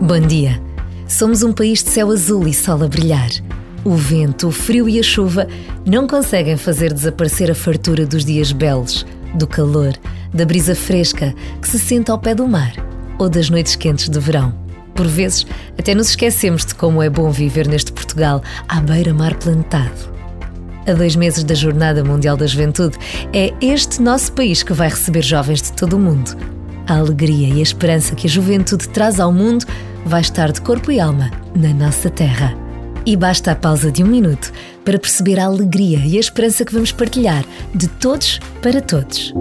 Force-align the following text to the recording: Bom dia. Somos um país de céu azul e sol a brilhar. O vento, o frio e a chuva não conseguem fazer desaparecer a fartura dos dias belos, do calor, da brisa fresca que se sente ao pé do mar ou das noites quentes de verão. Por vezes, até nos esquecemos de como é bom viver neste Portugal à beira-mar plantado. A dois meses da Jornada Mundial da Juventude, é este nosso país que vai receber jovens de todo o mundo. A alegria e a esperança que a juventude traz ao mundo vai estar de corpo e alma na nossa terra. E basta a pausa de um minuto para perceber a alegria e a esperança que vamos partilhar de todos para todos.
Bom 0.00 0.18
dia. 0.26 0.60
Somos 1.06 1.42
um 1.42 1.52
país 1.52 1.82
de 1.82 1.90
céu 1.90 2.10
azul 2.10 2.48
e 2.48 2.54
sol 2.54 2.82
a 2.82 2.88
brilhar. 2.88 3.28
O 3.84 3.94
vento, 3.94 4.48
o 4.48 4.50
frio 4.50 4.88
e 4.88 4.98
a 4.98 5.02
chuva 5.02 5.46
não 5.84 6.06
conseguem 6.06 6.56
fazer 6.56 6.92
desaparecer 6.92 7.50
a 7.50 7.54
fartura 7.54 8.06
dos 8.06 8.24
dias 8.24 8.52
belos, 8.52 9.04
do 9.34 9.46
calor, 9.46 9.92
da 10.32 10.46
brisa 10.46 10.74
fresca 10.74 11.34
que 11.60 11.68
se 11.68 11.78
sente 11.78 12.10
ao 12.10 12.18
pé 12.18 12.34
do 12.34 12.48
mar 12.48 12.72
ou 13.18 13.28
das 13.28 13.50
noites 13.50 13.76
quentes 13.76 14.08
de 14.08 14.18
verão. 14.18 14.54
Por 14.94 15.06
vezes, 15.06 15.46
até 15.78 15.94
nos 15.94 16.08
esquecemos 16.08 16.64
de 16.64 16.74
como 16.74 17.02
é 17.02 17.10
bom 17.10 17.30
viver 17.30 17.68
neste 17.68 17.92
Portugal 17.92 18.42
à 18.66 18.80
beira-mar 18.80 19.34
plantado. 19.36 20.19
A 20.86 20.92
dois 20.92 21.14
meses 21.14 21.44
da 21.44 21.54
Jornada 21.54 22.02
Mundial 22.02 22.36
da 22.36 22.46
Juventude, 22.46 22.96
é 23.32 23.52
este 23.60 24.00
nosso 24.00 24.32
país 24.32 24.62
que 24.62 24.72
vai 24.72 24.88
receber 24.88 25.22
jovens 25.22 25.62
de 25.62 25.72
todo 25.72 25.94
o 25.94 25.98
mundo. 25.98 26.36
A 26.86 26.96
alegria 26.98 27.48
e 27.48 27.60
a 27.60 27.62
esperança 27.62 28.14
que 28.14 28.26
a 28.26 28.30
juventude 28.30 28.88
traz 28.88 29.20
ao 29.20 29.32
mundo 29.32 29.66
vai 30.04 30.22
estar 30.22 30.50
de 30.50 30.60
corpo 30.60 30.90
e 30.90 30.98
alma 30.98 31.30
na 31.54 31.72
nossa 31.72 32.08
terra. 32.10 32.54
E 33.06 33.16
basta 33.16 33.52
a 33.52 33.56
pausa 33.56 33.90
de 33.90 34.02
um 34.02 34.06
minuto 34.06 34.52
para 34.84 34.98
perceber 34.98 35.38
a 35.38 35.44
alegria 35.44 35.98
e 35.98 36.16
a 36.16 36.20
esperança 36.20 36.64
que 36.64 36.72
vamos 36.72 36.92
partilhar 36.92 37.44
de 37.74 37.86
todos 37.86 38.40
para 38.62 38.80
todos. 38.80 39.32